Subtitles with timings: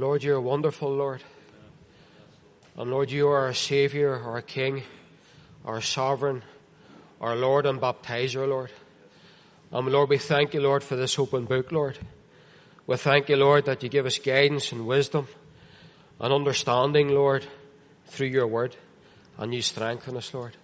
[0.00, 1.24] Lord, you're wonderful, Lord.
[2.76, 4.84] And Lord, you are our Savior, our King,
[5.64, 6.44] our Sovereign,
[7.20, 8.70] our Lord and Baptizer, Lord.
[9.72, 11.98] And Lord, we thank you, Lord, for this open book, Lord.
[12.86, 15.26] We thank you, Lord, that you give us guidance and wisdom
[16.20, 17.44] and understanding, Lord,
[18.06, 18.76] through your word.
[19.36, 20.56] And you strengthen us, Lord.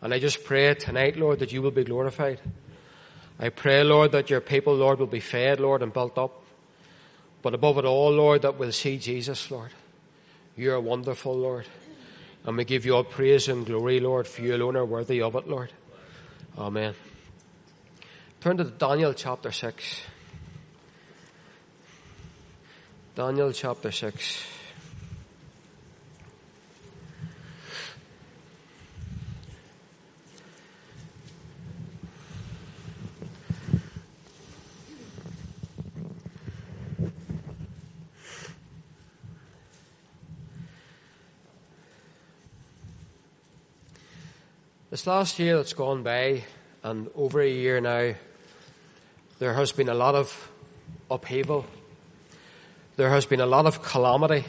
[0.00, 2.40] And I just pray tonight, Lord, that you will be glorified.
[3.38, 6.41] I pray, Lord, that your people, Lord, will be fed, Lord, and built up.
[7.42, 9.72] But above it all, Lord, that we'll see Jesus, Lord.
[10.56, 11.66] You are wonderful, Lord.
[12.44, 15.34] And we give you all praise and glory, Lord, for you alone are worthy of
[15.34, 15.72] it, Lord.
[16.56, 16.94] Amen.
[18.40, 20.02] Turn to Daniel chapter 6.
[23.14, 24.46] Daniel chapter 6.
[44.92, 46.44] This last year that's gone by,
[46.82, 48.12] and over a year now,
[49.38, 50.50] there has been a lot of
[51.10, 51.64] upheaval.
[52.96, 54.44] There has been a lot of calamity.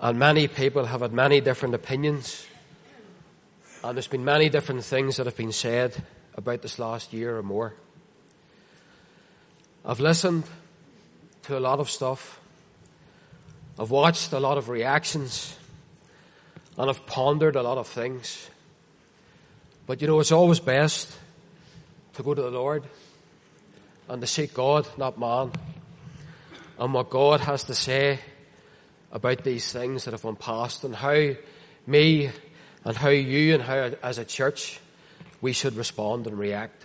[0.00, 2.48] And many people have had many different opinions.
[3.84, 5.94] And there's been many different things that have been said
[6.34, 7.74] about this last year or more.
[9.84, 10.42] I've listened
[11.44, 12.40] to a lot of stuff.
[13.78, 15.56] I've watched a lot of reactions.
[16.76, 18.50] And I've pondered a lot of things.
[19.86, 21.16] But you know, it's always best
[22.14, 22.82] to go to the Lord
[24.08, 25.52] and to seek God, not man,
[26.78, 28.18] and what God has to say
[29.12, 31.30] about these things that have gone past and how
[31.86, 32.30] me
[32.84, 34.80] and how you and how as a church
[35.40, 36.84] we should respond and react.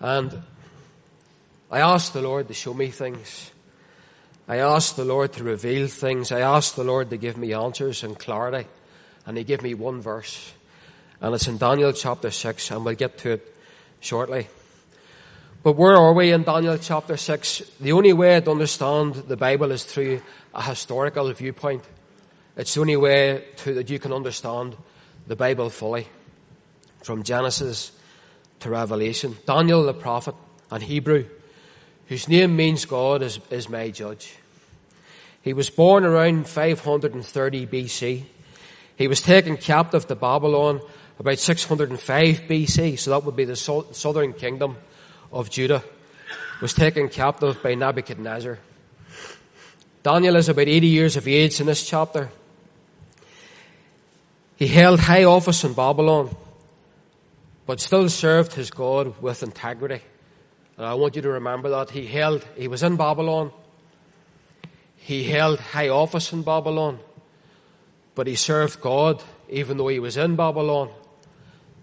[0.00, 0.42] And
[1.70, 3.50] I asked the Lord to show me things.
[4.46, 6.30] I asked the Lord to reveal things.
[6.30, 8.68] I asked the Lord to give me answers and clarity.
[9.24, 10.52] And He gave me one verse
[11.20, 13.56] and it's in Daniel chapter 6, and we'll get to it
[14.00, 14.48] shortly.
[15.62, 17.62] But where are we in Daniel chapter 6?
[17.80, 20.22] The only way to understand the Bible is through
[20.54, 21.84] a historical viewpoint.
[22.56, 24.76] It's the only way to, that you can understand
[25.26, 26.08] the Bible fully,
[27.02, 27.92] from Genesis
[28.60, 29.36] to Revelation.
[29.46, 30.34] Daniel the prophet,
[30.70, 31.26] an Hebrew,
[32.06, 34.36] whose name means God is, is my judge.
[35.42, 38.24] He was born around 530 BC.
[38.96, 40.80] He was taken captive to Babylon
[41.20, 44.78] about 605 BC, so that would be the southern kingdom
[45.30, 45.84] of Judah,
[46.62, 48.58] was taken captive by Nebuchadnezzar.
[50.02, 52.30] Daniel is about 80 years of age in this chapter.
[54.56, 56.34] He held high office in Babylon,
[57.66, 60.00] but still served his God with integrity.
[60.78, 61.90] And I want you to remember that.
[61.90, 63.52] He held, he was in Babylon.
[64.96, 66.98] He held high office in Babylon,
[68.14, 70.88] but he served God even though he was in Babylon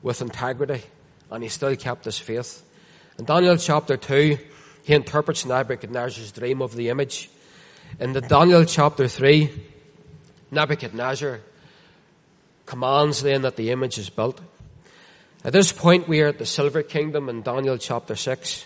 [0.08, 0.82] with integrity,
[1.30, 2.64] and he still kept his faith.
[3.20, 4.38] In Daniel chapter 2,
[4.84, 7.30] he interprets Nebuchadnezzar's dream of the image.
[8.00, 9.52] In the Daniel chapter 3,
[10.50, 11.42] Nebuchadnezzar
[12.66, 14.40] commands then that the image is built.
[15.44, 18.66] At this point, we are at the Silver Kingdom in Daniel chapter 6.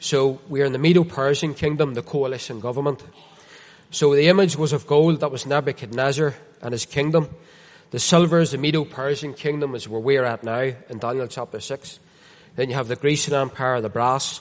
[0.00, 3.02] So we are in the Medo-Persian kingdom, the coalition government.
[3.90, 7.30] So the image was of gold, that was Nebuchadnezzar and his kingdom.
[7.94, 12.00] The silver is the Medo-Persian kingdom is where we're at now in Daniel chapter 6.
[12.56, 14.40] Then you have the Grecian Empire, the brass,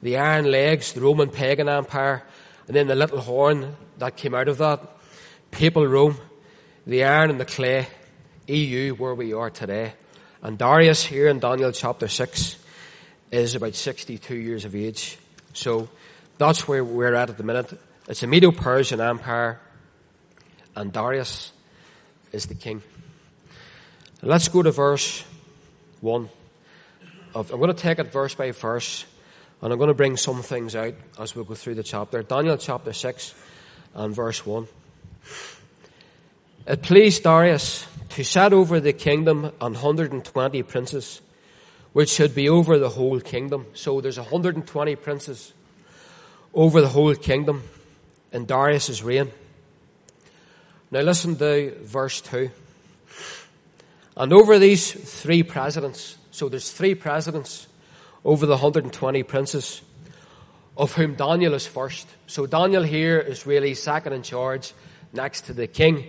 [0.00, 2.22] the iron legs, the Roman pagan empire,
[2.68, 4.88] and then the little horn that came out of that,
[5.50, 6.16] papal Rome,
[6.86, 7.88] the iron and the clay,
[8.46, 9.94] EU, where we are today.
[10.40, 12.56] And Darius here in Daniel chapter 6
[13.32, 15.18] is about 62 years of age.
[15.54, 15.88] So
[16.38, 17.76] that's where we're at at the minute.
[18.06, 19.58] It's a Medo-Persian empire
[20.76, 21.50] and Darius
[22.30, 22.80] is the king.
[24.24, 25.24] Let's go to verse
[26.00, 26.28] 1.
[27.34, 29.04] I'm going to take it verse by verse,
[29.60, 32.22] and I'm going to bring some things out as we go through the chapter.
[32.22, 33.34] Daniel chapter 6
[33.94, 34.68] and verse 1.
[36.68, 41.20] It pleased Darius to set over the kingdom an 120 princes,
[41.92, 43.66] which should be over the whole kingdom.
[43.74, 45.52] So there's 120 princes
[46.54, 47.64] over the whole kingdom
[48.30, 49.32] in Darius's reign.
[50.92, 52.52] Now listen to verse 2.
[54.16, 57.66] And over these three presidents, so there's three presidents
[58.24, 59.82] over the 120 princes,
[60.76, 62.06] of whom Daniel is first.
[62.26, 64.72] So Daniel here is really second in charge
[65.12, 66.06] next to the king,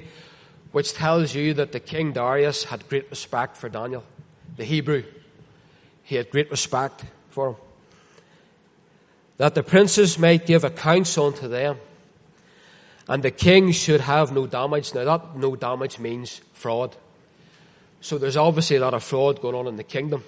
[0.71, 4.03] which tells you that the king Darius had great respect for Daniel,
[4.57, 5.03] the Hebrew.
[6.03, 7.56] He had great respect for him.
[9.38, 11.77] that the princes might give accounts unto them,
[13.07, 14.94] and the king should have no damage.
[14.94, 16.95] Now that no damage means fraud.
[18.03, 20.25] So there's obviously a lot of fraud going on in the kingdom.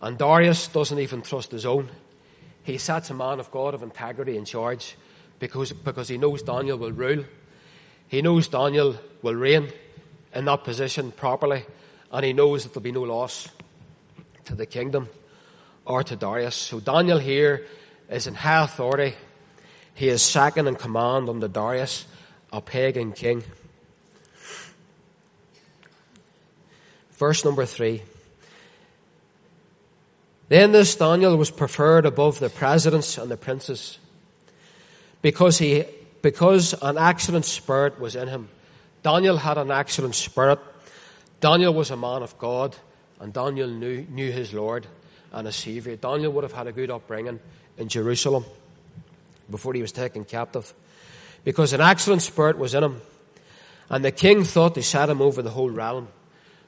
[0.00, 1.90] And Darius doesn't even trust his own.
[2.62, 4.94] He sets a man of God of integrity in charge
[5.40, 7.24] because, because he knows Daniel will rule.
[8.06, 9.72] He knows Daniel will reign
[10.32, 11.64] in that position properly,
[12.12, 13.48] and he knows that there'll be no loss
[14.44, 15.08] to the kingdom
[15.84, 16.54] or to Darius.
[16.54, 17.66] So Daniel here
[18.08, 19.16] is in high authority.
[19.94, 22.06] He is second in command under Darius,
[22.52, 23.42] a pagan king.
[27.22, 28.02] Verse number three.
[30.48, 34.00] Then this Daniel was preferred above the presidents and the princes
[35.20, 35.84] because he,
[36.20, 38.48] because an excellent spirit was in him.
[39.04, 40.58] Daniel had an excellent spirit.
[41.38, 42.74] Daniel was a man of God
[43.20, 44.88] and Daniel knew, knew his Lord
[45.30, 45.94] and his Savior.
[45.94, 47.38] Daniel would have had a good upbringing
[47.78, 48.44] in Jerusalem
[49.48, 50.74] before he was taken captive
[51.44, 53.00] because an excellent spirit was in him
[53.88, 56.08] and the king thought to set him over the whole realm.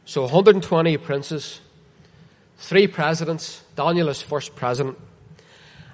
[0.06, 1.60] So 120 princes,
[2.58, 3.62] three presidents.
[3.74, 4.98] Daniel is first president.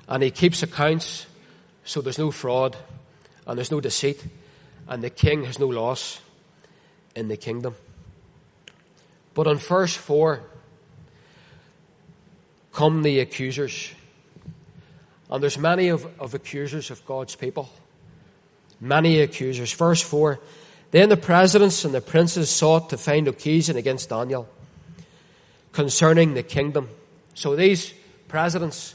[0.08, 1.26] And he keeps accounts
[1.84, 2.76] so there's no fraud
[3.46, 4.24] and there's no deceit.
[4.88, 6.20] And the king has no loss
[7.14, 7.74] in the kingdom.
[9.34, 10.40] But on verse 4
[12.72, 13.92] come the accusers.
[15.30, 17.70] And there's many of, of accusers of God's people.
[18.80, 19.72] Many accusers.
[19.72, 20.40] Verse 4
[20.90, 24.48] Then the presidents and the princes sought to find occasion against Daniel
[25.72, 26.88] concerning the kingdom.
[27.34, 27.94] So these
[28.26, 28.94] presidents,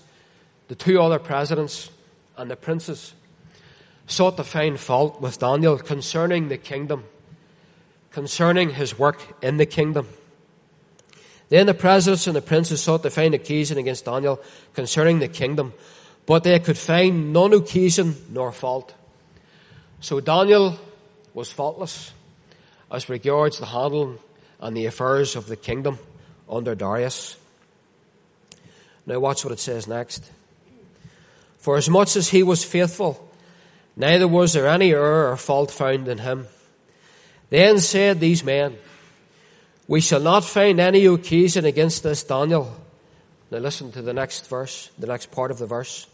[0.67, 1.89] the two other presidents
[2.37, 3.13] and the princes,
[4.07, 7.05] sought to find fault with Daniel concerning the kingdom,
[8.11, 10.07] concerning his work in the kingdom.
[11.49, 14.41] Then the presidents and the princes sought to find occasion against Daniel
[14.73, 15.73] concerning the kingdom,
[16.25, 18.93] but they could find none occasion nor fault.
[20.01, 20.77] So Daniel
[21.35, 22.13] was faultless
[22.89, 24.17] as regards the handling
[24.59, 25.99] and the affairs of the kingdom
[26.49, 27.35] under Darius.
[29.05, 30.23] Now watch what it says next.
[31.57, 33.29] For as much as he was faithful,
[33.95, 36.47] neither was there any error or fault found in him.
[37.49, 38.77] Then said these men,
[39.87, 42.75] we shall not find any occasion against this Daniel.
[43.51, 46.07] Now listen to the next verse, the next part of the verse.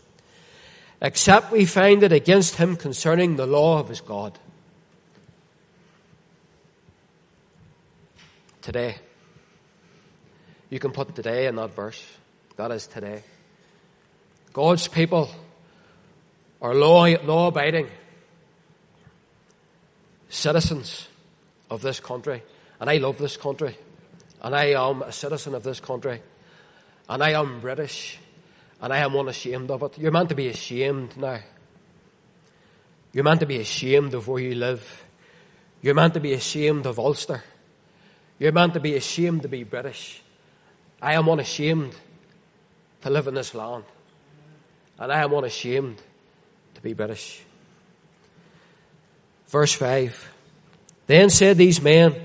[1.01, 4.37] Except we find it against him concerning the law of his God.
[8.61, 8.95] Today.
[10.69, 12.01] You can put today in that verse.
[12.55, 13.23] That is today.
[14.53, 15.29] God's people
[16.61, 17.87] are law, law abiding
[20.29, 21.07] citizens
[21.69, 22.43] of this country.
[22.79, 23.77] And I love this country.
[24.41, 26.21] And I am a citizen of this country.
[27.09, 28.19] And I am British.
[28.81, 29.97] And I am unashamed of it.
[29.97, 31.39] You're meant to be ashamed now.
[33.13, 35.05] You're meant to be ashamed of where you live.
[35.81, 37.43] You're meant to be ashamed of Ulster.
[38.41, 40.19] You're meant to be ashamed to be British.
[40.99, 41.93] I am unashamed
[43.03, 43.83] to live in this land.
[44.97, 46.01] And I am unashamed
[46.73, 47.43] to be British.
[49.47, 50.33] Verse 5.
[51.05, 52.15] Then said these men,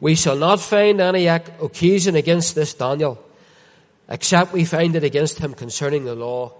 [0.00, 3.22] We shall not find any occasion against this Daniel,
[4.08, 6.54] except we find it against him concerning the law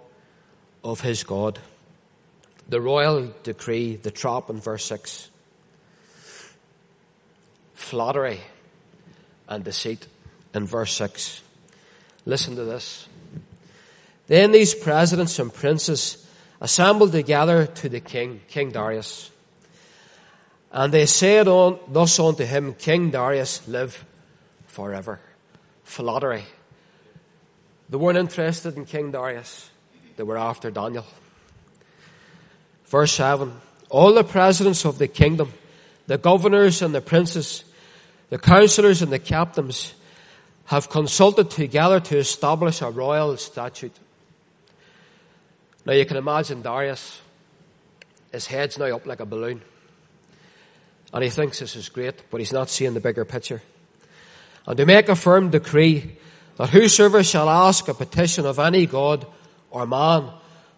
[0.84, 1.58] of his God.
[2.68, 5.30] The royal decree, the trap in verse 6.
[7.72, 8.42] Flattery
[9.48, 10.06] and deceit
[10.54, 11.42] in verse 6.
[12.26, 13.08] Listen to this.
[14.26, 16.26] Then these presidents and princes
[16.60, 19.30] assembled together to the king, King Darius.
[20.70, 24.04] And they said on, thus unto him, King Darius, live
[24.66, 25.18] forever.
[25.84, 26.44] Flattery.
[27.88, 29.70] They weren't interested in King Darius.
[30.16, 31.06] They were after Daniel.
[32.86, 33.52] Verse 7.
[33.88, 35.54] All the presidents of the kingdom,
[36.06, 37.64] the governors and the princes,
[38.30, 39.94] the counselors and the captains,
[40.66, 43.96] have consulted together to establish a royal statute.
[45.86, 47.22] Now you can imagine Darius,
[48.32, 49.62] his head's now up like a balloon.
[51.10, 53.62] And he thinks this is great, but he's not seeing the bigger picture.
[54.66, 56.18] And to make a firm decree
[56.58, 59.26] that whosoever shall ask a petition of any god
[59.70, 60.30] or man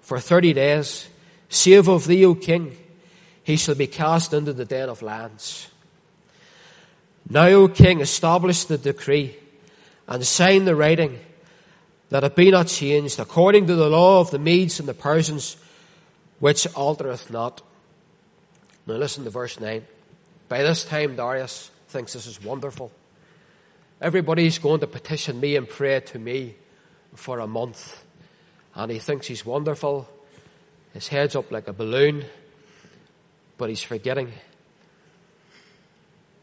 [0.02, 1.08] for thirty days,
[1.48, 2.76] save of thee, O king,
[3.42, 5.66] he shall be cast into the den of lions.
[7.32, 9.36] Now, O king, establish the decree
[10.08, 11.20] and sign the writing
[12.08, 15.56] that it be not changed according to the law of the Medes and the Persians,
[16.40, 17.62] which altereth not.
[18.84, 19.86] Now listen to verse 9.
[20.48, 22.90] By this time, Darius thinks this is wonderful.
[24.00, 26.56] Everybody's going to petition me and pray to me
[27.14, 28.04] for a month.
[28.74, 30.08] And he thinks he's wonderful.
[30.94, 32.24] His head's up like a balloon,
[33.56, 34.32] but he's forgetting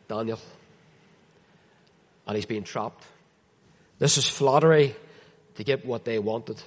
[0.08, 0.40] Daniel.
[2.28, 3.06] And he's being trapped.
[4.00, 4.96] This is flattery
[5.56, 6.62] to get what they wanted.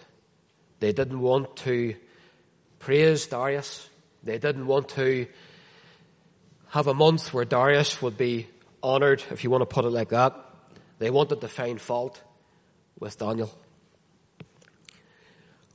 [0.81, 1.95] They didn't want to
[2.79, 3.88] praise Darius.
[4.25, 5.26] They didn't want to
[6.71, 8.49] have a month where Darius would be
[8.83, 10.35] honored, if you want to put it like that.
[10.99, 12.21] They wanted to find fault
[12.99, 13.52] with Daniel.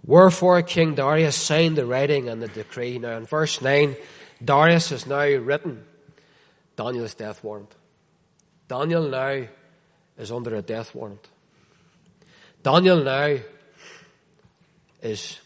[0.05, 2.99] Wherefore King Darius signed the writing and the decree.
[2.99, 3.95] Now in verse 9,
[4.43, 5.83] Darius has now written
[6.75, 7.73] Daniel's death warrant.
[8.67, 9.47] Daniel now
[10.17, 11.27] is under a death warrant.
[12.63, 13.37] Daniel now
[15.01, 15.39] is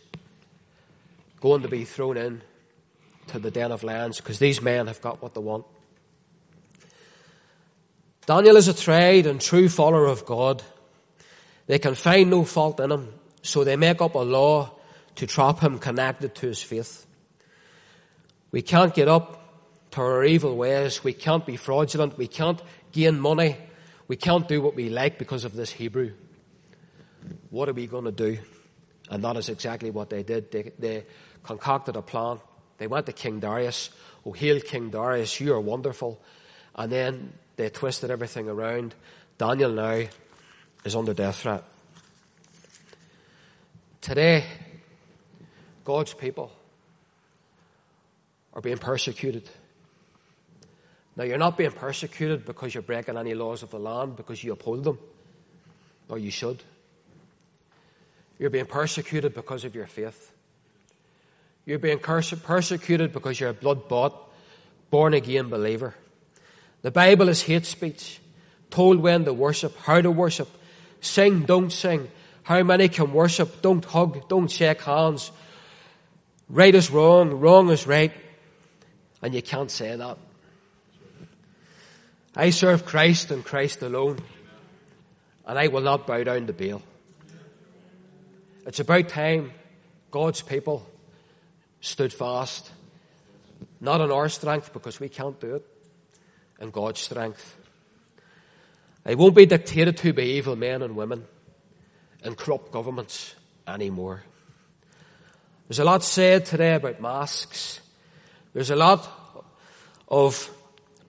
[1.41, 2.41] going to be thrown in
[3.27, 5.65] to the den of lions because these men have got what they want.
[8.25, 10.61] Daniel is a tried and true follower of God.
[11.67, 13.13] They can find no fault in him.
[13.41, 14.71] So they make up a law
[15.15, 17.05] to trap him connected to his faith.
[18.51, 21.03] We can't get up to our evil ways.
[21.03, 22.17] We can't be fraudulent.
[22.17, 22.61] We can't
[22.91, 23.57] gain money.
[24.09, 26.13] We can't do what we like because of this Hebrew.
[27.51, 28.39] What are we going to do?
[29.11, 30.51] And that is exactly what they did.
[30.51, 31.05] They, they
[31.43, 32.39] concocted a plan.
[32.79, 33.91] They went to King Darius.
[34.25, 36.19] Oh, hail King Darius, you are wonderful.
[36.75, 38.95] And then they twisted everything around.
[39.37, 40.05] Daniel now
[40.83, 41.63] is under death threat.
[44.01, 44.43] Today,
[45.85, 46.51] God's people
[48.53, 49.47] are being persecuted.
[51.19, 54.53] Now, you're not being persecuted because you're breaking any laws of the land, because you
[54.53, 54.99] uphold them,
[56.07, 56.63] or you should.
[58.37, 60.31] You're being persecuted because of your faith.
[61.65, 64.31] You're being persecuted because you're a blood bought,
[64.91, 65.93] born again believer.
[66.83, 68.21] The Bible is hate speech,
[68.69, 70.47] told when to worship, how to worship,
[71.01, 72.07] sing, don't sing,
[72.43, 73.61] how many can worship?
[73.61, 75.33] Don't hug, don't shake hands.
[76.47, 78.13] Right is wrong, wrong is right.
[79.21, 80.17] And you can't say that.
[82.39, 84.19] I serve Christ and Christ alone.
[85.45, 86.81] And I will not bow down to Baal.
[88.65, 89.51] It's about time
[90.09, 90.87] God's people
[91.81, 92.71] stood fast.
[93.81, 95.65] Not in our strength because we can't do it.
[96.61, 97.57] In God's strength.
[99.05, 101.25] I won't be dictated to by evil men and women
[102.23, 103.35] and corrupt governments
[103.67, 104.23] anymore.
[105.67, 107.81] There's a lot said today about masks.
[108.53, 109.09] There's a lot
[110.07, 110.49] of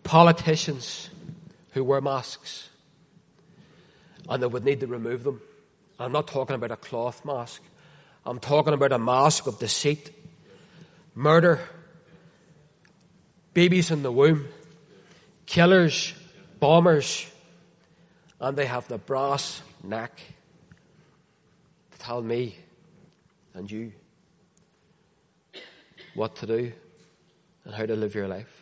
[0.03, 1.10] politicians
[1.73, 2.69] who wear masks
[4.29, 5.41] and they would need to remove them.
[5.99, 7.63] I'm not talking about a cloth mask.
[8.25, 10.11] I'm talking about a mask of deceit,
[11.15, 11.61] murder,
[13.55, 14.49] babies in the womb,
[15.47, 16.15] killers,
[16.59, 17.27] bombers,
[18.41, 20.21] and they have the brass neck
[21.93, 22.57] to tell me
[23.55, 23.93] and you
[26.15, 26.73] what to do
[27.65, 28.60] and how to live your life.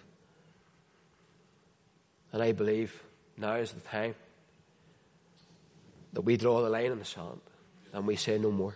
[2.32, 3.02] And I believe
[3.36, 4.14] now is the time
[6.12, 7.40] that we draw the line in the sand
[7.92, 8.74] and we say no more.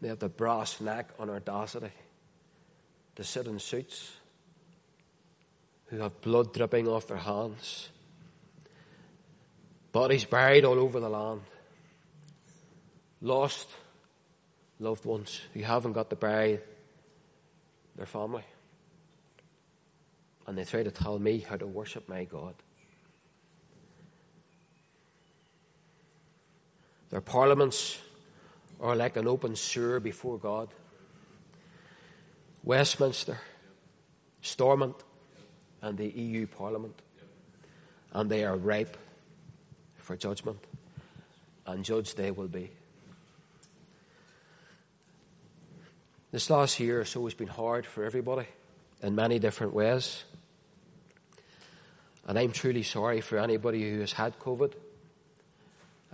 [0.00, 1.92] They have the brass neck on audacity
[3.16, 4.12] to sit in suits
[5.86, 7.88] who have blood dripping off their hands,
[9.92, 11.40] bodies buried all over the land
[13.20, 13.68] lost
[14.78, 16.60] loved ones who haven't got to bury
[17.96, 18.44] their family.
[20.46, 22.54] And they try to tell me how to worship my God.
[27.10, 27.98] Their parliaments
[28.80, 30.68] are like an open sewer before God.
[32.62, 33.38] Westminster,
[34.42, 34.96] Stormont,
[35.82, 37.00] and the EU Parliament.
[38.12, 38.96] And they are ripe
[39.96, 40.58] for judgment.
[41.66, 42.70] And judged they will be.
[46.32, 48.46] This last year or so has been hard for everybody
[49.02, 50.24] in many different ways.
[52.26, 54.72] And I'm truly sorry for anybody who has had COVID.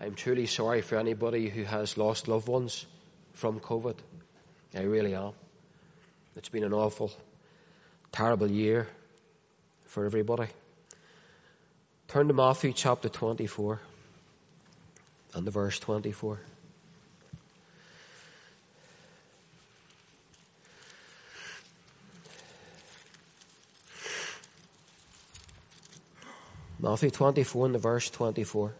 [0.00, 2.86] I'm truly sorry for anybody who has lost loved ones
[3.32, 3.96] from COVID.
[4.74, 5.32] I really am.
[6.36, 7.12] It's been an awful,
[8.10, 8.88] terrible year
[9.86, 10.48] for everybody.
[12.08, 13.80] Turn to Matthew chapter 24
[15.34, 16.40] and the verse 24.
[26.82, 28.74] Matthew 24 and the verse 24.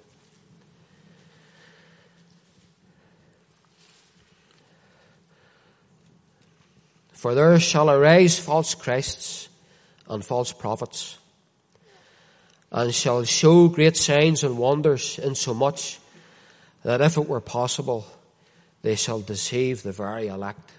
[7.12, 9.48] For there shall arise false Christs
[10.08, 11.16] and false prophets,
[12.72, 16.00] and shall show great signs and wonders, insomuch
[16.82, 18.04] that if it were possible,
[18.82, 20.72] they shall deceive the very elect.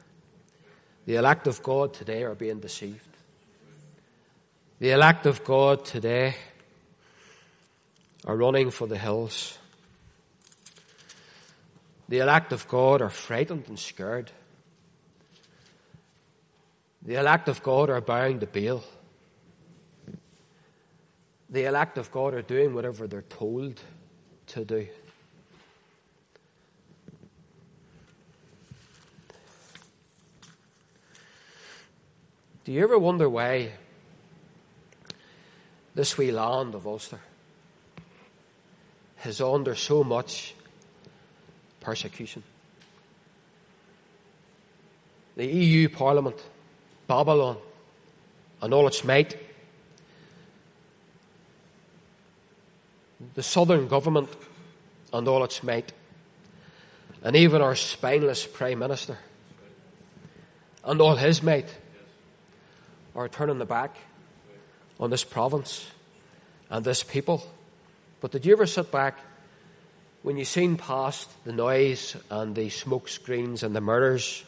[1.05, 3.07] The elect of God today are being deceived.
[4.79, 6.35] The elect of God today
[8.25, 9.57] are running for the hills.
[12.09, 14.31] The elect of God are frightened and scared.
[17.01, 18.83] The elect of God are bowing to Baal.
[21.49, 23.81] The elect of God are doing whatever they're told
[24.47, 24.87] to do.
[32.63, 33.73] Do you ever wonder why
[35.93, 37.19] this wee land of Ulster
[39.25, 40.53] is under so much
[41.79, 42.43] persecution?
[45.35, 46.37] The EU Parliament,
[47.07, 47.57] Babylon,
[48.61, 49.37] and all its might,
[53.33, 54.29] the southern government
[55.11, 55.91] and all its might,
[57.23, 59.17] and even our spineless Prime Minister
[60.83, 61.67] and all his might
[63.15, 63.95] are turning the back
[64.99, 65.89] on this province
[66.69, 67.43] and this people.
[68.23, 69.19] But did you ever sit back
[70.21, 74.45] when you seen past the noise and the smoke screens and the murders?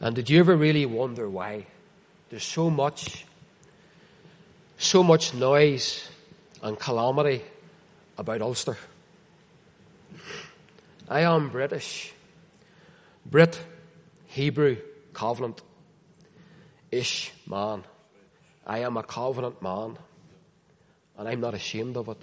[0.00, 1.64] And did you ever really wonder why?
[2.28, 3.24] There's so much,
[4.76, 6.06] so much noise
[6.62, 7.40] and calamity
[8.18, 8.76] about Ulster.
[11.08, 12.12] I am British.
[13.24, 13.58] Brit,
[14.26, 14.76] Hebrew,
[15.14, 15.62] covenant
[16.92, 17.82] ish man.
[18.66, 19.96] I am a covenant man,
[21.16, 22.18] and I'm not ashamed of it.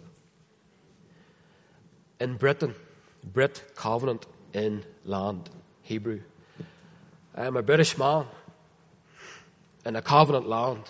[2.21, 2.75] In Britain,
[3.23, 5.49] Brit covenant in land,
[5.81, 6.19] Hebrew.
[7.33, 8.27] I am a British man
[9.87, 10.83] in a covenant land,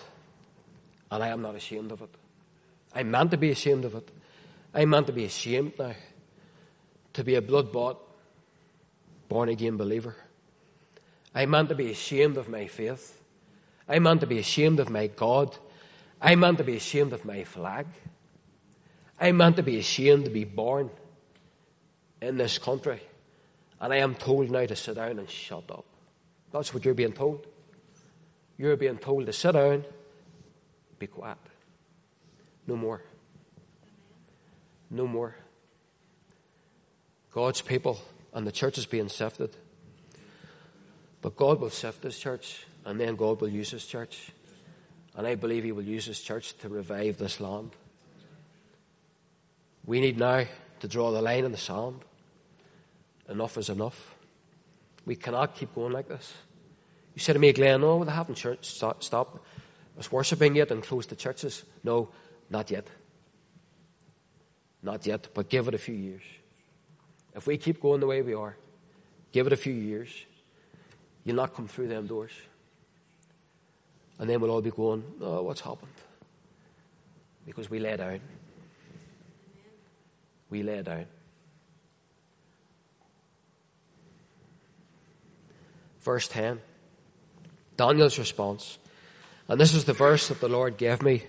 [1.10, 2.14] and I am not ashamed of it.
[2.94, 4.10] I'm meant to be ashamed of it.
[4.74, 5.94] I'm meant to be ashamed now
[7.14, 7.98] to be a blood bought,
[9.30, 10.14] born again believer.
[11.34, 13.18] I'm meant to be ashamed of my faith.
[13.88, 15.56] I'm meant to be ashamed of my God.
[16.20, 17.86] I'm meant to be ashamed of my flag.
[19.18, 20.90] I'm meant to be ashamed to be born
[22.22, 23.00] in this country.
[23.80, 25.84] And I am told now to sit down and shut up.
[26.52, 27.46] That's what you're being told.
[28.56, 29.84] You're being told to sit down,
[30.98, 31.38] be quiet.
[32.66, 33.02] No more.
[34.88, 35.34] No more.
[37.32, 38.00] God's people
[38.32, 39.50] and the church is being sifted.
[41.22, 44.30] But God will sift this church and then God will use His church.
[45.16, 47.72] And I believe He will use His church to revive this land.
[49.84, 50.44] We need now
[50.80, 52.04] to draw the line in the sand.
[53.28, 54.14] Enough is enough.
[55.04, 56.32] We cannot keep going like this.
[57.14, 59.38] You said to me, Glenn, no, they haven't church stopped
[59.98, 61.64] us worshipping yet and closed the churches.
[61.84, 62.08] No,
[62.48, 62.86] not yet.
[64.82, 66.22] Not yet, but give it a few years.
[67.34, 68.56] If we keep going the way we are,
[69.32, 70.10] give it a few years,
[71.24, 72.32] you'll not come through them doors.
[74.18, 75.92] And then we'll all be going, oh, what's happened?
[77.46, 78.20] Because we lay down.
[80.50, 81.06] We lay down.
[86.02, 86.60] Verse 10.
[87.76, 88.78] Daniel's response.
[89.48, 91.22] And this is the verse that the Lord gave me.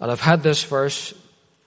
[0.00, 1.14] And I've had this verse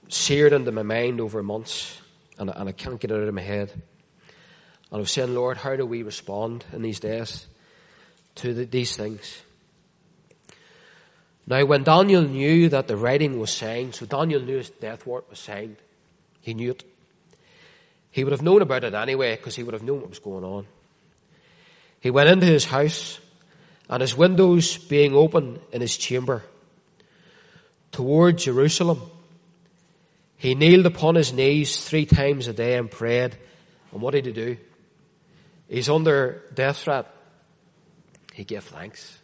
[0.07, 1.99] seared into my mind over months,
[2.37, 3.71] and, and I can't get it out of my head.
[3.71, 7.47] And I was saying, Lord, how do we respond in these days
[8.35, 9.41] to the, these things?
[11.45, 15.29] Now, when Daniel knew that the writing was signed, so Daniel knew his death warrant
[15.29, 15.77] was signed,
[16.41, 16.83] he knew it.
[18.11, 20.43] He would have known about it anyway, because he would have known what was going
[20.43, 20.67] on.
[21.99, 23.19] He went into his house,
[23.89, 26.43] and his windows being open in his chamber
[27.91, 29.01] toward Jerusalem,
[30.37, 33.37] he kneeled upon his knees three times a day and prayed.
[33.91, 34.57] And what did he do?
[35.67, 37.13] He's under death threat.
[38.33, 39.17] He gave thanks.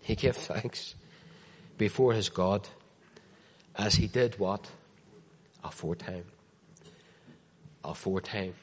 [0.00, 0.94] He gave thanks
[1.76, 2.68] before his God
[3.74, 4.68] as he did what?
[5.64, 6.24] Aforetime.
[7.84, 8.54] Aforetime.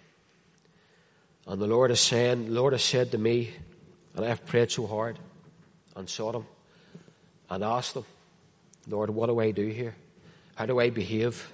[1.50, 3.52] And the Lord is saying, the Lord has said to me,
[4.14, 5.18] and I have prayed so hard
[5.96, 6.46] and sought him
[7.50, 8.06] and asked him,
[8.88, 9.96] Lord, what do I do here?
[10.54, 11.52] How do I behave?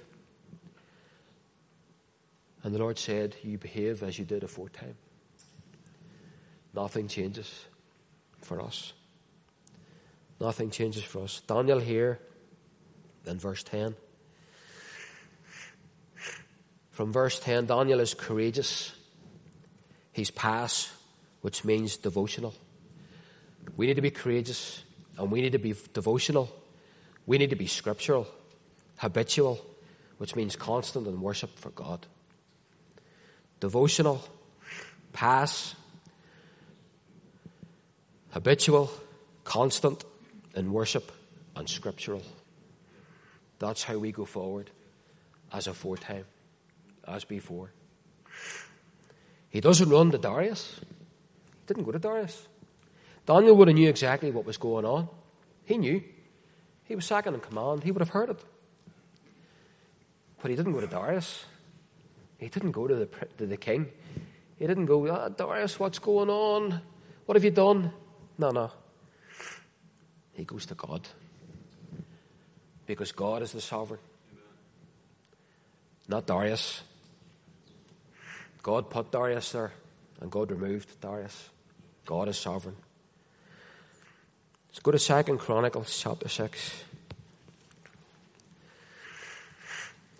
[2.62, 4.96] And the Lord said, You behave as you did aforetime.
[6.74, 7.64] Nothing changes
[8.42, 8.92] for us.
[10.38, 11.40] Nothing changes for us.
[11.46, 12.18] Daniel here
[13.24, 13.94] in verse 10.
[16.90, 18.92] From verse 10, Daniel is courageous.
[20.16, 20.90] He's pass,
[21.42, 22.54] which means devotional.
[23.76, 24.82] We need to be courageous
[25.18, 26.50] and we need to be devotional.
[27.26, 28.26] We need to be scriptural,
[28.96, 29.60] habitual,
[30.16, 32.06] which means constant in worship for God.
[33.60, 34.24] Devotional,
[35.12, 35.74] pass,
[38.30, 38.90] habitual,
[39.44, 40.02] constant
[40.54, 41.12] in worship,
[41.54, 42.22] and scriptural.
[43.58, 44.70] That's how we go forward
[45.52, 46.24] as aforetime,
[47.06, 47.70] as before.
[49.56, 50.78] He doesn't run to Darius.
[50.82, 52.46] He didn't go to Darius.
[53.24, 55.08] Daniel would have knew exactly what was going on.
[55.64, 56.02] He knew.
[56.84, 57.82] He was second in command.
[57.82, 58.44] He would have heard it.
[60.42, 61.46] But he didn't go to Darius.
[62.36, 63.06] He didn't go to the,
[63.38, 63.86] to the king.
[64.58, 66.82] He didn't go, ah, Darius, what's going on?
[67.24, 67.92] What have you done?
[68.36, 68.70] No, no.
[70.34, 71.08] He goes to God.
[72.84, 74.00] Because God is the sovereign.
[76.08, 76.82] Not Darius.
[78.66, 79.70] God put Darius there,
[80.20, 81.50] and God removed Darius.
[82.04, 82.74] God is sovereign.
[84.68, 86.82] Let's go to Second Chronicles chapter six.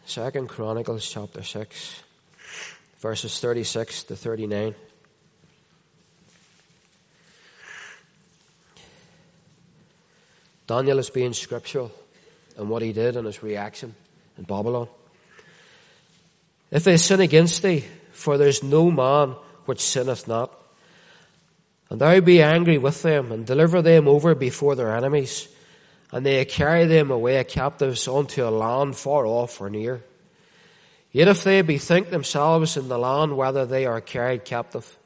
[0.04, 2.04] Second Chronicles chapter six,
[3.00, 4.76] verses thirty-six to thirty-nine.
[10.68, 11.90] Daniel is being scriptural
[12.56, 13.92] in what he did and his reaction
[14.38, 14.86] in Babylon.
[16.70, 17.84] If they sin against thee,
[18.16, 20.52] for there is no man which sinneth not,
[21.90, 25.48] and thou be angry with them, and deliver them over before their enemies,
[26.10, 30.02] and they carry them away captives unto a land far off or near.
[31.12, 34.96] Yet if they bethink themselves in the land whether they are carried captive,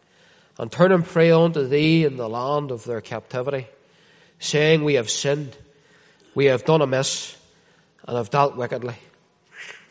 [0.58, 3.66] and turn and pray unto thee in the land of their captivity,
[4.38, 5.56] saying, We have sinned,
[6.34, 7.36] we have done amiss,
[8.06, 8.96] and have dealt wickedly.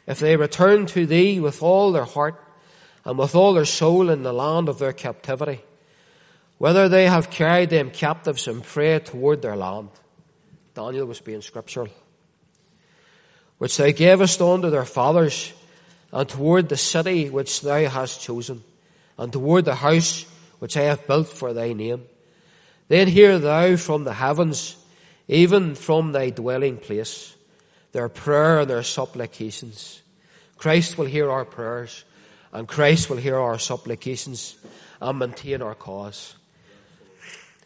[0.08, 2.43] If they return to thee with all their heart
[3.06, 5.62] and with all their soul in the land of their captivity,
[6.58, 9.90] whether they have carried them captives in pray toward their land,
[10.74, 11.90] Daniel was being scriptural,
[13.58, 15.54] which they gavest unto their fathers,
[16.12, 18.64] and toward the city which thou hast chosen,
[19.18, 20.26] and toward the house
[20.60, 22.04] which I have built for thy name.
[22.88, 24.76] Then hear thou from the heavens,
[25.28, 27.36] even from thy dwelling place,
[27.92, 30.02] their prayer and their supplications.
[30.58, 32.04] Christ will hear our prayers,
[32.52, 34.58] and Christ will hear our supplications,
[35.02, 36.36] and maintain our cause.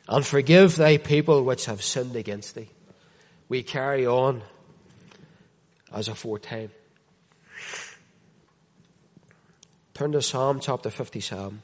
[0.07, 2.69] And forgive thy people which have sinned against thee.
[3.47, 4.41] We carry on
[5.91, 6.71] as aforetime.
[9.93, 11.61] Turn to Psalm chapter 57.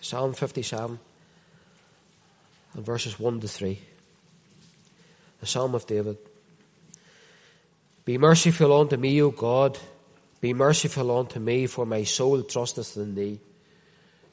[0.00, 0.98] Psalm 57
[2.74, 3.80] and verses 1 to 3.
[5.40, 6.18] The Psalm of David.
[8.04, 9.78] Be merciful unto me, O God.
[10.40, 13.40] Be merciful unto me, for my soul trusteth in thee.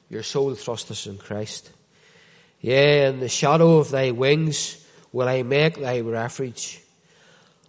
[0.09, 1.71] Your soul trusteth in Christ.
[2.59, 6.81] Yea, in the shadow of thy wings will I make thy refuge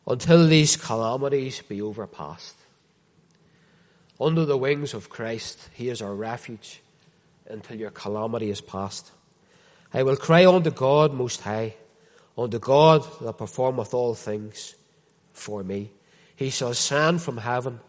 [0.06, 2.56] until these calamities be overpast.
[4.20, 6.80] Under the wings of Christ, He is our refuge
[7.48, 9.12] until your calamity is past.
[9.94, 11.76] I will cry unto God most high,
[12.36, 14.74] unto God that performeth all things
[15.32, 15.90] for me.
[16.36, 17.80] He shall send from heaven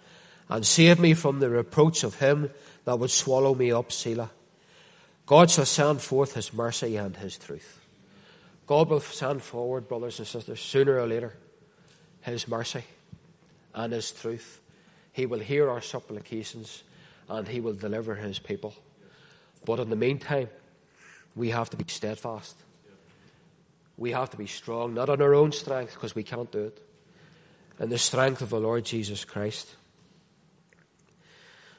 [0.49, 2.51] and save me from the reproach of him
[2.85, 4.31] that would swallow me up, Selah.
[5.25, 7.79] God shall send forth his mercy and his truth.
[8.67, 11.33] God will send forward, brothers and sisters, sooner or later,
[12.21, 12.83] his mercy
[13.73, 14.59] and his truth.
[15.11, 16.83] He will hear our supplications
[17.29, 18.73] and he will deliver his people.
[19.65, 20.49] But in the meantime,
[21.35, 22.55] we have to be steadfast.
[23.97, 26.79] We have to be strong, not on our own strength, because we can't do it,
[27.79, 29.75] in the strength of the Lord Jesus Christ.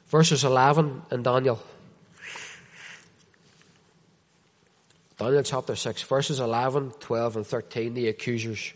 [0.09, 1.63] Verses 11 in Daniel.
[5.17, 8.73] Daniel chapter 6, verses 11, 12, and 13, the accusers.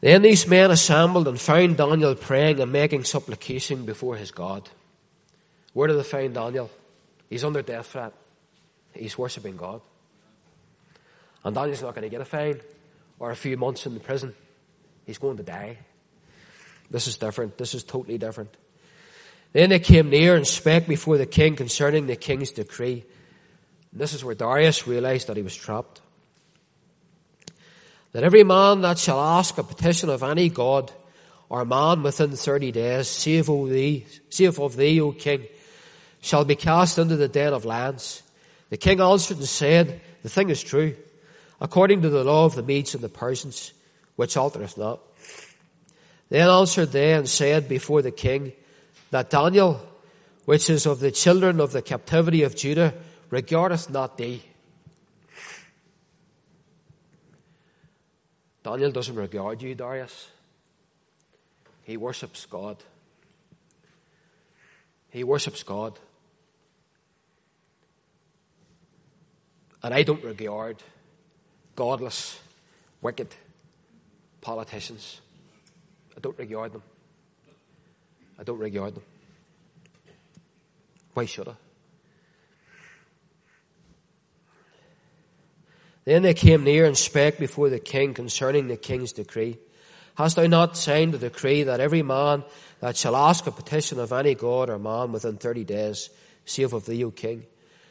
[0.00, 4.68] Then these men assembled and found Daniel praying and making supplication before his God.
[5.74, 6.70] Where did they find Daniel?
[7.28, 8.14] He's under death threat.
[8.94, 9.82] He's worshipping God.
[11.44, 12.60] And Daniel's not going to get a fine
[13.18, 14.34] or a few months in the prison.
[15.10, 15.76] He's going to die.
[16.88, 17.58] This is different.
[17.58, 18.56] This is totally different.
[19.52, 23.04] Then they came near and spake before the king concerning the king's decree.
[23.90, 26.00] And this is where Darius realized that he was trapped.
[28.12, 30.92] That every man that shall ask a petition of any god
[31.48, 35.44] or man within thirty days, save of thee, save of thee, O king,
[36.20, 38.22] shall be cast into the den of lions.
[38.68, 40.94] The king answered and said, The thing is true,
[41.60, 43.72] according to the law of the Medes and the Persians,
[44.20, 45.00] which altereth not.
[46.28, 48.52] Then answered they and said before the king,
[49.12, 49.80] That Daniel,
[50.44, 52.92] which is of the children of the captivity of Judah,
[53.30, 54.42] regardeth not thee.
[58.62, 60.28] Daniel doesn't regard you, Darius.
[61.84, 62.76] He worships God.
[65.08, 65.98] He worships God.
[69.82, 70.76] And I don't regard
[71.74, 72.38] godless,
[73.00, 73.34] wicked
[74.40, 75.20] politicians.
[76.16, 76.82] I don't regard them.
[78.38, 79.02] I don't regard them.
[81.14, 81.54] Why should I?
[86.04, 89.58] Then they came near and spake before the king concerning the king's decree.
[90.14, 92.44] Hast thou not signed the decree that every man
[92.80, 96.10] that shall ask a petition of any god or man within thirty days,
[96.44, 97.44] save of thee, O king,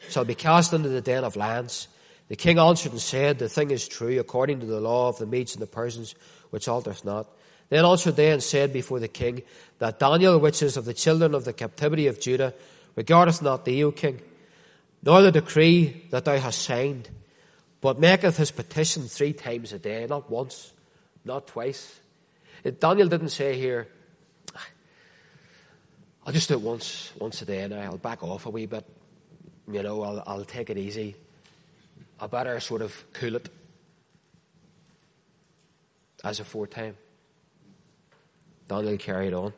[0.08, 1.88] shall be cast into the den of lions?
[2.28, 5.26] The king answered and said, The thing is true, according to the law of the
[5.26, 6.14] Medes and the Persians,
[6.50, 7.26] which altereth not.
[7.68, 9.42] Then answered they and said before the king,
[9.78, 12.52] That Daniel, which is of the children of the captivity of Judah,
[12.96, 14.20] regardeth not thee, O king,
[15.02, 17.08] nor the decree that thou hast signed,
[17.80, 20.72] but maketh his petition three times a day, not once,
[21.24, 22.00] not twice.
[22.78, 23.88] Daniel didn't say here,
[26.26, 27.80] I'll just do it once, once a day now.
[27.80, 28.84] I'll back off a wee bit.
[29.70, 31.16] You know, I'll, I'll take it easy.
[32.20, 33.48] I better sort of cool it
[36.24, 36.94] as aforetime.
[36.94, 36.96] time.
[38.68, 39.52] Daniel carried on.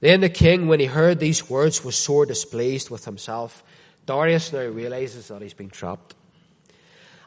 [0.00, 3.64] Then the king, when he heard these words, was sore displeased with himself.
[4.04, 6.14] Darius now realizes that he's been trapped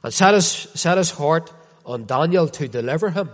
[0.04, 1.52] and set his, set his heart
[1.86, 3.30] on Daniel to deliver him.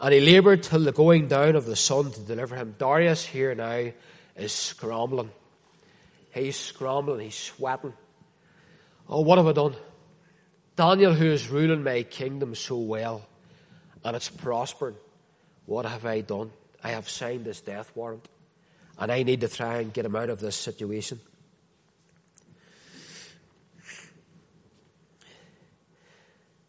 [0.00, 2.76] And he labored till the going down of the sun to deliver him.
[2.78, 3.90] Darius here now
[4.36, 5.30] is scrambling.
[6.32, 7.94] He's scrambling, he's sweating.
[9.08, 9.74] Oh, what have I done?
[10.76, 13.26] Daniel, who is ruling my kingdom so well,
[14.04, 14.96] and it's prospering,
[15.66, 16.50] what have I done?
[16.82, 18.28] I have signed this death warrant,
[18.98, 21.20] and I need to try and get him out of this situation.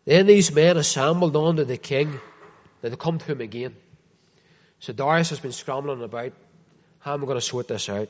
[0.06, 2.20] Then these men assembled unto the king.
[2.84, 3.76] Now they come to him again.
[4.80, 6.32] So Darius has been scrambling about.
[7.00, 8.10] How am I going to sort this out?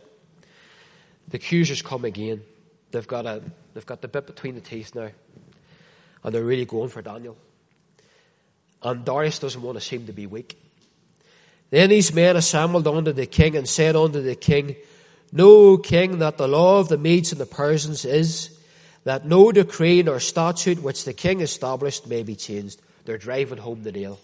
[1.29, 2.43] The accusers come again.
[2.91, 3.41] They've got a
[3.73, 5.09] they've got the bit between the teeth now.
[6.25, 7.37] And they're really going for Daniel.
[8.81, 10.59] And Darius doesn't want to seem to be weak.
[11.69, 14.75] Then these men assembled unto the king and said unto the king,
[15.31, 18.57] Know, king, that the law of the Medes and the Persians is
[19.03, 22.81] that no decree nor statute which the king established may be changed.
[23.05, 24.19] They're driving home the nail.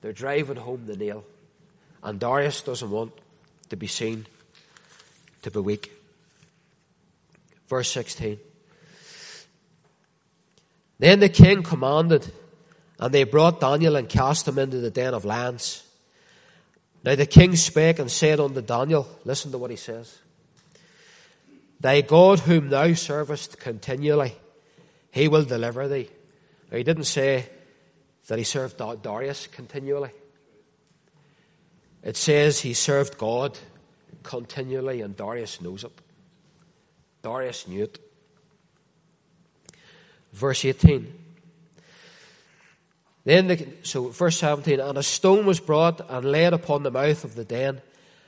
[0.00, 1.24] They're driving home the nail.
[2.02, 3.12] And Darius doesn't want
[3.68, 4.26] to be seen
[5.42, 5.92] to be weak.
[7.68, 8.40] Verse 16.
[10.98, 12.30] Then the king commanded,
[12.98, 15.82] and they brought Daniel and cast him into the den of lions.
[17.04, 20.18] Now the king spake and said unto Daniel, listen to what he says.
[21.80, 24.34] Thy God whom thou servest continually,
[25.10, 26.08] he will deliver thee.
[26.70, 27.48] Now, he didn't say
[28.26, 30.10] that he served Darius continually.
[32.02, 33.58] It says he served God
[34.22, 35.92] continually, and Darius knows it.
[37.22, 37.98] Darius knew it.
[40.34, 41.20] Verse 18.
[43.24, 47.24] Then, the, so verse 17, and a stone was brought and laid upon the mouth
[47.24, 47.80] of the den,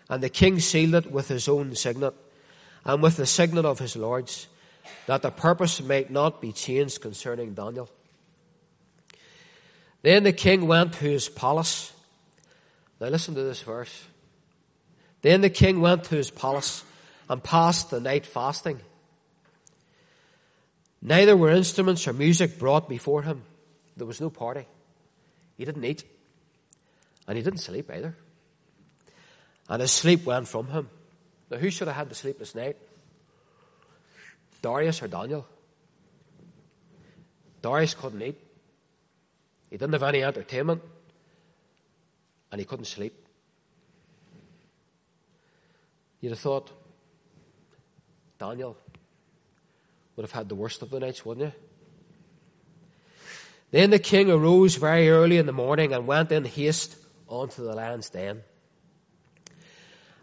[0.09, 2.15] and the king sealed it with his own signet
[2.85, 4.47] and with the signet of his lords,
[5.07, 7.91] that the purpose might not be changed concerning Daniel.
[10.03, 11.93] Then the king went to his palace.
[13.01, 14.05] Now listen to this verse.
[15.23, 16.85] Then the king went to his palace
[17.29, 18.81] and passed the night fasting.
[21.03, 23.43] Neither were instruments or music brought before him.
[23.97, 24.67] There was no party.
[25.57, 26.05] He didn't eat.
[27.27, 28.17] And he didn't sleep either.
[29.69, 30.89] And his sleep went from him.
[31.51, 32.77] Now, who should have had the sleepless night?
[34.63, 35.47] Darius or Daniel?
[37.63, 38.41] Darius couldn't eat.
[39.71, 40.83] He didn't have any entertainment.
[42.51, 43.15] And he couldn't sleep.
[46.21, 46.73] You'd have thought
[48.39, 48.77] Daniel
[50.17, 51.53] would have had the worst of the nights, wouldn't you?
[53.71, 56.97] Then the king arose very early in the morning and went in haste
[57.31, 58.43] unto the lion's den.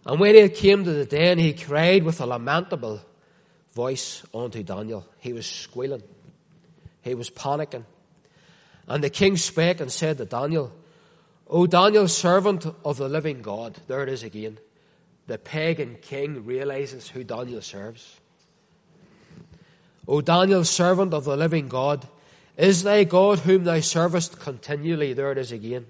[0.06, 3.02] And when he came to the den, he cried with a lamentable
[3.74, 5.06] voice unto Daniel.
[5.20, 6.04] He was squealing.
[7.02, 7.86] He was panicking.
[8.88, 10.74] And the king spake and said to Daniel,
[11.48, 13.78] O Daniel, servant of the living God.
[13.88, 14.58] There it is again.
[15.28, 18.20] The pagan king realizes who Daniel serves.
[20.08, 22.08] O Daniel, servant of the living God,
[22.58, 25.86] is thy God whom thou servest continually, there it is again,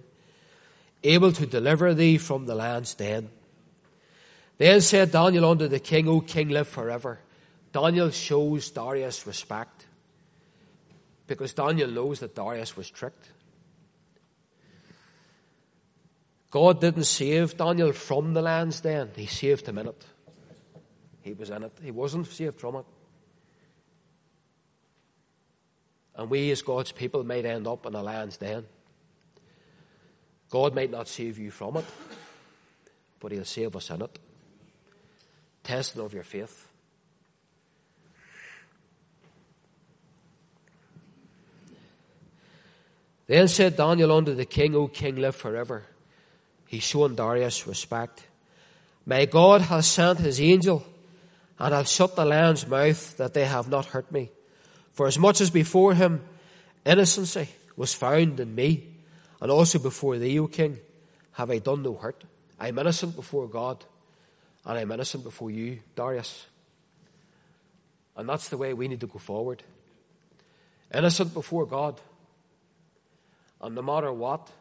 [1.03, 3.29] able to deliver thee from the lion's den?
[4.57, 7.19] Then said Daniel unto the king, O king, live forever.
[7.71, 9.87] Daniel shows Darius respect
[11.25, 13.29] because Daniel knows that Darius was tricked.
[16.51, 20.05] God didn't save Daniel from the lion's den, He saved him in it.
[21.23, 22.85] He was in it, he wasn't saved from it.
[26.15, 28.65] And we, as God's people, might end up in a lion's den.
[30.49, 31.85] God might not save you from it,
[33.19, 34.19] but He'll save us in it.
[35.63, 36.67] Testing of your faith.
[43.25, 45.83] Then said Daniel unto the king, O king, live forever.
[46.67, 48.23] He showed Darius respect.
[49.05, 50.85] My God has sent his angel
[51.57, 54.31] and hath shut the lion's mouth that they have not hurt me.
[54.93, 56.23] For as much as before him
[56.85, 58.87] innocency eh, was found in me,
[59.41, 60.79] and also before thee, O king,
[61.33, 62.23] have I done no hurt.
[62.59, 63.83] I am innocent before God,
[64.65, 66.45] and I am innocent before you, Darius.
[68.15, 69.63] And that's the way we need to go forward.
[70.93, 71.99] Innocent before God.
[73.59, 74.51] And no matter what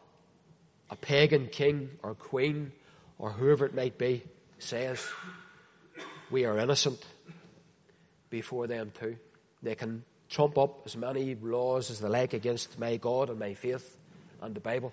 [0.89, 2.71] a pagan king or queen
[3.19, 4.23] or whoever it might be
[4.57, 5.05] says,
[6.31, 7.05] we are innocent
[8.31, 9.17] before them too.
[9.61, 13.53] They can trump up as many laws as they like against my God and my
[13.53, 13.95] faith
[14.41, 14.91] and the Bible.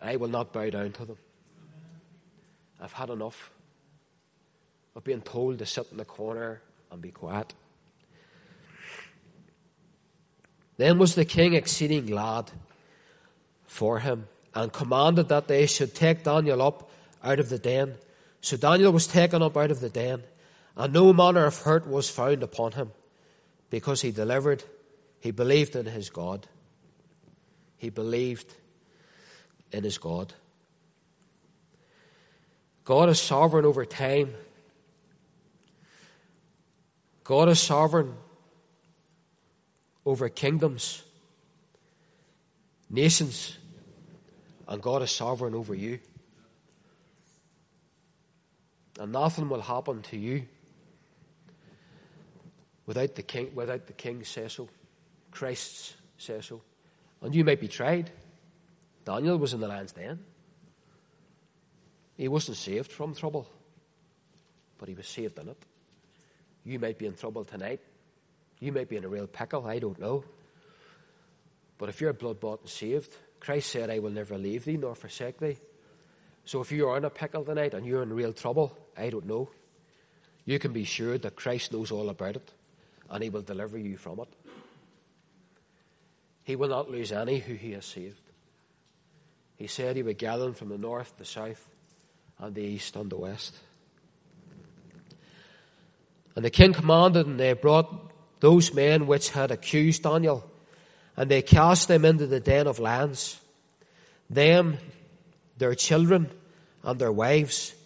[0.00, 1.18] I will not bow down to them.
[2.80, 3.50] I've had enough
[4.94, 7.54] of being told to sit in the corner and be quiet.
[10.76, 12.52] Then was the king exceeding glad
[13.66, 16.88] for him and commanded that they should take Daniel up
[17.24, 17.94] out of the den.
[18.40, 20.22] So Daniel was taken up out of the den,
[20.76, 22.92] and no manner of hurt was found upon him
[23.74, 24.62] because he delivered,
[25.18, 26.46] he believed in his God.
[27.76, 28.54] He believed
[29.72, 30.32] in his God.
[32.84, 34.32] God is sovereign over time.
[37.24, 38.14] God is sovereign
[40.06, 41.02] over kingdoms,
[42.88, 43.58] nations,
[44.68, 45.98] and God is sovereign over you.
[49.00, 50.46] And nothing will happen to you
[52.86, 54.68] without the king, without the king say so.
[55.30, 56.62] Christ say so.
[57.22, 58.10] And you might be tried.
[59.04, 60.20] Daniel was in the lion's den.
[62.16, 63.48] He wasn't saved from trouble,
[64.78, 65.62] but he was saved in it.
[66.64, 67.80] You might be in trouble tonight.
[68.60, 69.66] You might be in a real pickle.
[69.66, 70.24] I don't know.
[71.76, 74.94] But if you're blood bought and saved, Christ said, I will never leave thee nor
[74.94, 75.58] forsake thee.
[76.44, 79.26] So if you are in a pickle tonight and you're in real trouble, I don't
[79.26, 79.50] know.
[80.44, 82.50] You can be sure that Christ knows all about it
[83.14, 84.28] and he will deliver you from it.
[86.42, 88.20] He will not lose any who he has saved.
[89.54, 91.64] He said he would gather them from the north, the south,
[92.40, 93.54] and the east and the west.
[96.34, 100.44] And the king commanded, and they brought those men which had accused Daniel,
[101.16, 103.40] and they cast them into the den of lions.
[104.28, 104.78] Them,
[105.56, 106.32] their children,
[106.82, 107.76] and their wives,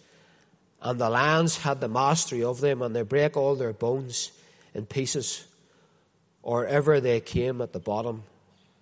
[0.81, 4.31] and the lions had the mastery of them, and they brake all their bones
[4.73, 5.45] in pieces,
[6.43, 8.23] or ever they came at the bottom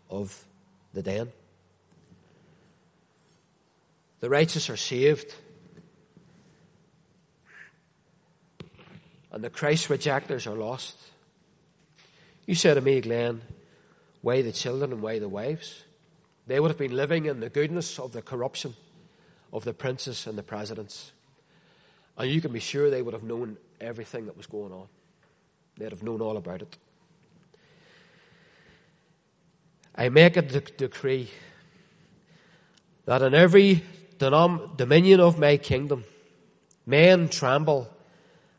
[0.10, 0.45] of
[0.93, 1.32] the den.
[4.19, 5.34] The righteous are saved,
[9.32, 10.97] and the Christ rejectors are lost.
[12.45, 13.41] You said to me, Glenn,
[14.21, 15.84] why the children and why the wives?
[16.47, 18.73] They would have been living in the goodness of the corruption
[19.52, 21.12] of the princes and the presidents.
[22.17, 24.88] And you can be sure they would have known everything that was going on.
[25.78, 26.78] They'd have known all about it.
[29.96, 31.30] I make a de- decree
[33.06, 33.84] that in every
[34.20, 36.04] denom- dominion of my kingdom,
[36.86, 37.90] men tremble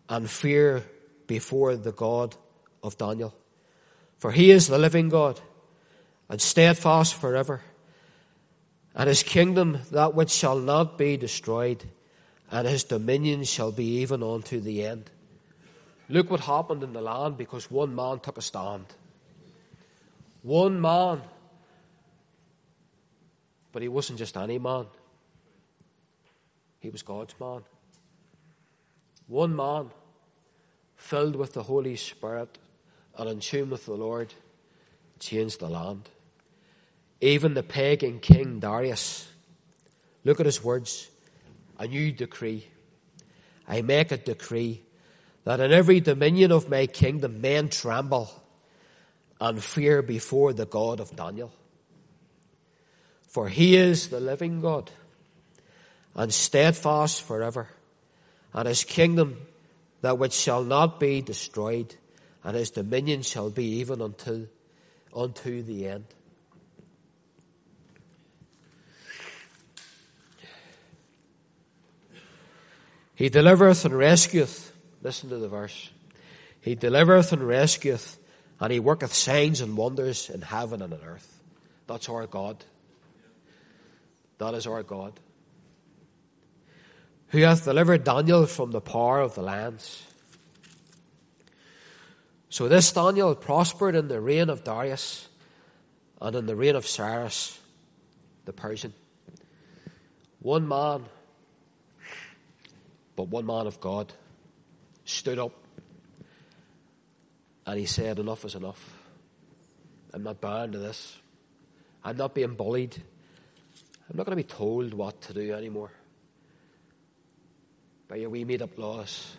[0.08, 0.84] and fear
[1.26, 2.36] before the God
[2.82, 3.34] of Daniel.
[4.18, 5.40] For he is the living God
[6.28, 7.62] and steadfast forever.
[8.94, 11.84] And his kingdom that which shall not be destroyed,
[12.50, 15.10] and his dominion shall be even unto the end.
[16.08, 18.86] Look what happened in the land because one man took a stand.
[20.42, 21.20] One man.
[23.72, 24.86] But he wasn't just any man.
[26.80, 27.62] He was God's man.
[29.26, 29.90] One man
[30.96, 32.58] filled with the Holy Spirit
[33.16, 34.32] and in tune with the Lord
[35.18, 36.08] changed the land.
[37.20, 39.28] Even the pagan king Darius,
[40.24, 41.10] look at his words.
[41.78, 42.66] A new decree.
[43.68, 44.82] I make a decree
[45.48, 48.30] that in every dominion of my kingdom men tremble
[49.40, 51.50] and fear before the God of Daniel.
[53.28, 54.90] For he is the living God
[56.14, 57.66] and steadfast forever,
[58.52, 59.38] and his kingdom
[60.02, 61.94] that which shall not be destroyed,
[62.44, 64.48] and his dominion shall be even until
[65.16, 66.04] unto the end.
[73.14, 74.72] He delivereth and rescueth.
[75.02, 75.90] Listen to the verse.
[76.60, 78.18] He delivereth and rescueth,
[78.60, 81.42] and he worketh signs and wonders in heaven and on earth.
[81.86, 82.64] That's our God.
[84.38, 85.18] That is our God.
[87.28, 90.02] Who hath delivered Daniel from the power of the lands.
[92.50, 95.28] So this Daniel prospered in the reign of Darius
[96.20, 97.58] and in the reign of Cyrus
[98.46, 98.94] the Persian.
[100.40, 101.04] One man
[103.14, 104.12] but one man of God
[105.08, 105.52] stood up
[107.66, 108.94] and he said, Enough is enough.
[110.12, 111.16] I'm not bound to this.
[112.04, 112.96] I'm not being bullied.
[114.08, 115.90] I'm not going to be told what to do anymore
[118.08, 119.36] by your wee made up laws,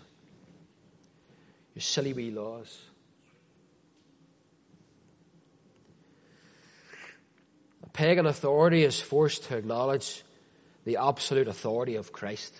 [1.73, 2.79] your silly wee laws.
[7.83, 10.23] A pagan authority is forced to acknowledge
[10.85, 12.53] the absolute authority of Christ.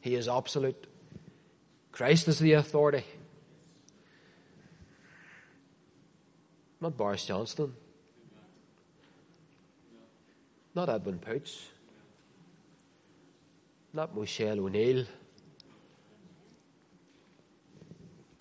[0.00, 0.88] He is absolute.
[1.94, 3.04] Christ is the authority.
[6.80, 7.72] Not Boris Johnson.
[10.74, 11.68] Not Edwin Poots.
[13.92, 15.04] Not Michelle O'Neill.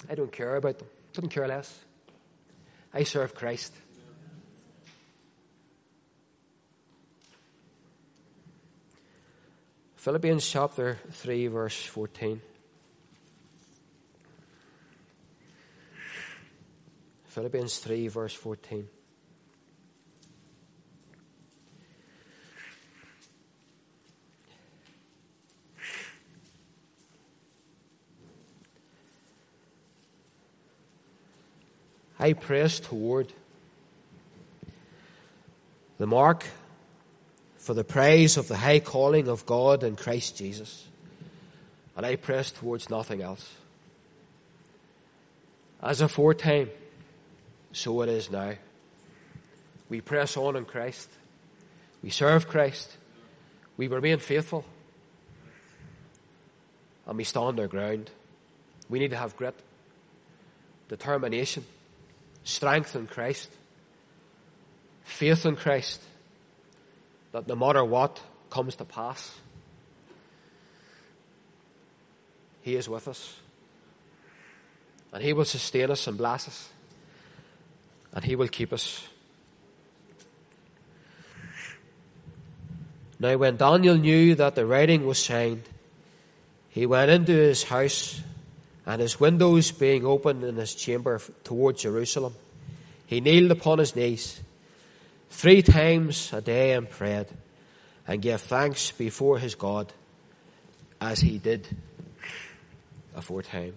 [0.10, 0.88] I don't care about them.
[1.14, 1.80] Couldn't care less.
[2.92, 3.72] I serve Christ.
[9.98, 12.42] Philippians chapter 3, verse 14.
[17.34, 18.88] Philippians 3, verse 14.
[32.20, 33.34] I press toward
[35.98, 36.46] the mark
[37.58, 40.86] for the praise of the high calling of God in Christ Jesus.
[41.98, 43.56] And I press towards nothing else.
[45.82, 46.70] As aforetime,
[47.74, 48.54] so it is now.
[49.90, 51.10] We press on in Christ.
[52.02, 52.96] We serve Christ.
[53.76, 54.64] We remain faithful.
[57.06, 58.10] And we stand our ground.
[58.90, 59.56] We need to have grit,
[60.88, 61.66] determination,
[62.44, 63.50] strength in Christ,
[65.04, 66.02] faith in Christ
[67.32, 69.36] that no matter what comes to pass,
[72.62, 73.38] He is with us.
[75.12, 76.70] And He will sustain us and bless us.
[78.14, 79.08] And He will keep us.
[83.20, 85.64] Now, when Daniel knew that the writing was signed,
[86.68, 88.20] he went into his house,
[88.86, 92.34] and his windows being open in his chamber towards Jerusalem,
[93.06, 94.42] he kneeled upon his knees
[95.30, 97.28] three times a day and prayed
[98.08, 99.94] and gave thanks before his God
[101.00, 101.68] as he did
[103.16, 103.76] aforetime.